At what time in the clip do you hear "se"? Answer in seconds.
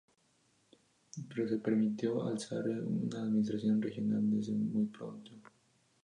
1.47-1.57